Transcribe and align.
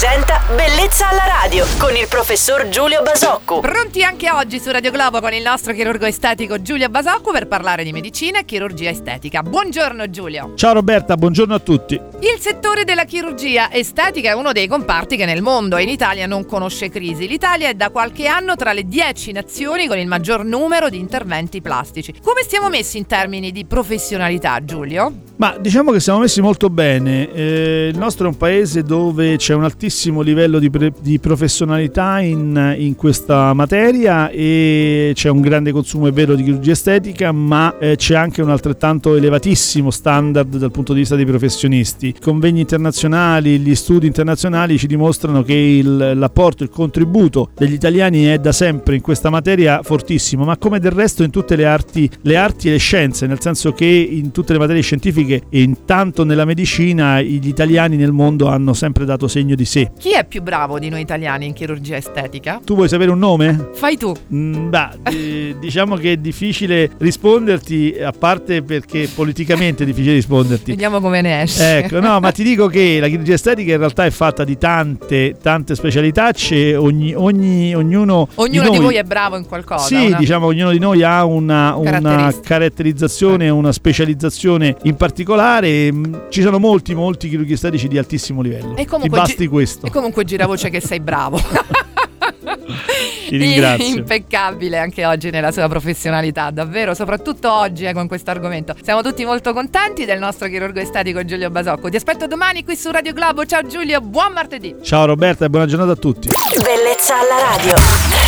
presenta 0.00 0.40
Bellezza 0.54 1.08
alla 1.08 1.24
radio 1.26 1.66
con 1.76 1.96
il 1.96 2.06
professor 2.06 2.68
Giulio 2.68 3.02
Basocco. 3.02 3.58
Pronti 3.58 4.04
anche 4.04 4.30
oggi 4.30 4.60
su 4.60 4.70
Radio 4.70 4.92
Globo 4.92 5.18
con 5.18 5.32
il 5.32 5.42
nostro 5.42 5.72
chirurgo 5.72 6.06
estetico 6.06 6.62
Giulio 6.62 6.88
Basocco 6.88 7.32
per 7.32 7.48
parlare 7.48 7.82
di 7.82 7.90
medicina 7.90 8.38
e 8.38 8.44
chirurgia 8.44 8.90
estetica. 8.90 9.42
Buongiorno 9.42 10.08
Giulio. 10.08 10.52
Ciao 10.54 10.74
Roberta, 10.74 11.16
buongiorno 11.16 11.52
a 11.52 11.58
tutti. 11.58 11.94
Il 11.94 12.38
settore 12.38 12.84
della 12.84 13.06
chirurgia 13.06 13.72
estetica 13.72 14.30
è 14.30 14.34
uno 14.34 14.52
dei 14.52 14.68
comparti 14.68 15.16
che 15.16 15.24
nel 15.24 15.42
mondo 15.42 15.76
e 15.76 15.82
in 15.82 15.88
Italia 15.88 16.28
non 16.28 16.46
conosce 16.46 16.90
crisi. 16.90 17.26
L'Italia 17.26 17.68
è 17.68 17.74
da 17.74 17.90
qualche 17.90 18.28
anno 18.28 18.54
tra 18.54 18.72
le 18.72 18.84
10 18.84 19.32
nazioni 19.32 19.88
con 19.88 19.98
il 19.98 20.06
maggior 20.06 20.44
numero 20.44 20.90
di 20.90 21.00
interventi 21.00 21.60
plastici. 21.60 22.14
Come 22.22 22.42
stiamo 22.44 22.68
messi 22.68 22.98
in 22.98 23.06
termini 23.06 23.50
di 23.50 23.64
professionalità, 23.64 24.64
Giulio? 24.64 25.27
Ma 25.38 25.56
diciamo 25.56 25.92
che 25.92 26.00
siamo 26.00 26.18
messi 26.18 26.40
molto 26.40 26.68
bene. 26.68 27.32
Eh, 27.32 27.90
il 27.92 27.96
nostro 27.96 28.26
è 28.26 28.28
un 28.28 28.36
paese 28.36 28.82
dove 28.82 29.36
c'è 29.36 29.54
un 29.54 29.62
altissimo 29.62 30.20
livello 30.20 30.58
di, 30.58 30.68
pre- 30.68 30.92
di 31.00 31.20
professionalità 31.20 32.18
in, 32.18 32.74
in, 32.76 32.96
questa 32.96 33.52
materia 33.52 34.30
e 34.30 35.12
c'è 35.14 35.28
un 35.28 35.40
grande 35.40 35.70
consumo, 35.70 36.08
è 36.08 36.12
vero, 36.12 36.34
di 36.34 36.42
chirurgia 36.42 36.72
estetica, 36.72 37.30
ma 37.30 37.78
eh, 37.78 37.94
c'è 37.94 38.16
anche 38.16 38.42
un 38.42 38.50
altrettanto 38.50 39.14
elevatissimo 39.14 39.92
standard 39.92 40.56
dal 40.56 40.72
punto 40.72 40.92
di 40.92 40.98
vista 40.98 41.14
dei 41.14 41.24
professionisti. 41.24 42.08
I 42.08 42.14
convegni 42.20 42.58
internazionali, 42.58 43.60
gli 43.60 43.76
studi 43.76 44.08
internazionali 44.08 44.76
ci 44.76 44.88
dimostrano 44.88 45.44
che 45.44 45.54
il, 45.54 46.18
l'apporto, 46.18 46.64
il 46.64 46.70
contributo 46.70 47.50
degli 47.54 47.74
italiani 47.74 48.24
è 48.24 48.40
da 48.40 48.50
sempre 48.50 48.96
in 48.96 49.02
questa 49.02 49.30
materia 49.30 49.84
fortissimo, 49.84 50.44
ma 50.44 50.56
come 50.56 50.80
del 50.80 50.90
resto 50.90 51.22
in 51.22 51.30
tutte 51.30 51.54
le 51.54 51.64
arti, 51.64 52.10
le 52.22 52.36
arti 52.36 52.66
e 52.66 52.72
le 52.72 52.78
scienze, 52.78 53.28
nel 53.28 53.40
senso 53.40 53.72
che 53.72 53.86
in 53.86 54.32
tutte 54.32 54.52
le 54.52 54.58
materie 54.58 54.82
scientifiche 54.82 55.26
e 55.34 55.62
intanto 55.62 56.24
nella 56.24 56.44
medicina 56.44 57.20
gli 57.20 57.48
italiani 57.48 57.96
nel 57.96 58.12
mondo 58.12 58.48
hanno 58.48 58.72
sempre 58.72 59.04
dato 59.04 59.28
segno 59.28 59.54
di 59.54 59.64
sé. 59.64 59.90
Chi 59.98 60.12
è 60.12 60.24
più 60.24 60.42
bravo 60.42 60.78
di 60.78 60.88
noi 60.88 61.00
italiani 61.00 61.46
in 61.46 61.52
chirurgia 61.52 61.96
estetica? 61.96 62.60
Tu 62.64 62.74
vuoi 62.74 62.88
sapere 62.88 63.10
un 63.10 63.18
nome? 63.18 63.70
Fai 63.74 63.96
tu. 63.96 64.14
Mm, 64.32 64.70
bah, 64.70 64.94
eh, 65.04 65.56
diciamo 65.60 65.96
che 65.96 66.12
è 66.12 66.16
difficile 66.16 66.90
risponderti, 66.98 67.96
a 68.02 68.12
parte 68.12 68.62
perché 68.62 69.08
politicamente 69.14 69.82
è 69.82 69.86
difficile 69.86 70.14
risponderti. 70.14 70.70
Vediamo 70.70 71.00
come 71.00 71.20
ne 71.20 71.42
esce. 71.42 71.78
Ecco, 71.78 72.00
no, 72.00 72.20
ma 72.20 72.30
ti 72.32 72.42
dico 72.42 72.66
che 72.68 72.98
la 73.00 73.08
chirurgia 73.08 73.34
estetica 73.34 73.72
in 73.72 73.78
realtà 73.78 74.04
è 74.04 74.10
fatta 74.10 74.44
di 74.44 74.56
tante, 74.58 75.36
tante 75.40 75.74
specialità, 75.74 76.32
c'è 76.32 76.78
ogni, 76.78 77.14
ogni, 77.14 77.74
ognuno... 77.74 78.28
Ognuno 78.34 78.62
di, 78.62 78.70
di, 78.70 78.76
noi, 78.76 78.84
voi 78.84 78.94
è 78.96 79.04
bravo 79.04 79.36
in 79.36 79.46
qualcosa. 79.46 79.84
Sì, 79.84 80.06
una... 80.06 80.18
diciamo 80.18 80.46
ognuno 80.46 80.70
di 80.70 80.78
noi 80.78 81.02
ha 81.02 81.24
una, 81.24 81.74
una 81.76 82.32
caratterizzazione, 82.42 83.48
una 83.48 83.72
specializzazione 83.72 84.76
in 84.82 84.96
particolare. 84.96 85.16
Mm, 85.24 86.14
ci 86.28 86.42
sono 86.42 86.58
molti, 86.58 86.94
molti 86.94 87.28
chirurghi 87.28 87.52
estetici 87.52 87.88
di 87.88 87.98
altissimo 87.98 88.42
livello. 88.42 88.76
E 88.76 88.84
comunque, 88.84 89.18
Ti 89.18 89.26
basti 89.26 89.36
gi- 89.44 89.46
questo. 89.48 89.86
E 89.86 89.90
comunque 89.90 90.24
gira 90.24 90.46
voce 90.46 90.70
che 90.70 90.80
sei 90.80 91.00
bravo. 91.00 91.40
Ti 93.28 93.36
ringrazio. 93.36 93.86
Impeccabile 93.86 94.78
anche 94.78 95.04
oggi 95.04 95.30
nella 95.30 95.52
sua 95.52 95.68
professionalità, 95.68 96.50
davvero, 96.50 96.94
soprattutto 96.94 97.52
oggi 97.52 97.84
eh, 97.84 97.92
con 97.92 98.08
questo 98.08 98.30
argomento. 98.30 98.74
Siamo 98.82 99.02
tutti 99.02 99.24
molto 99.24 99.52
contenti 99.52 100.06
del 100.06 100.18
nostro 100.18 100.48
chirurgo 100.48 100.80
estetico 100.80 101.22
Giulio 101.24 101.50
Basocco. 101.50 101.90
Ti 101.90 101.96
aspetto 101.96 102.26
domani 102.26 102.64
qui 102.64 102.74
su 102.74 102.90
Radio 102.90 103.12
Globo. 103.12 103.44
Ciao 103.44 103.66
Giulio, 103.66 104.00
buon 104.00 104.32
martedì. 104.32 104.76
Ciao 104.82 105.04
Roberta 105.04 105.44
e 105.44 105.50
buona 105.50 105.66
giornata 105.66 105.92
a 105.92 105.96
tutti. 105.96 106.28
Bellezza 106.28 107.14
alla 107.18 107.56
radio. 107.56 108.27